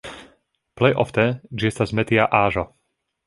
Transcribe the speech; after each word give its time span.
Plej 0.79 0.89
ofte 1.03 1.25
ĝi 1.63 1.71
estas 1.71 1.95
metia 1.99 2.27
aĵo. 2.41 2.65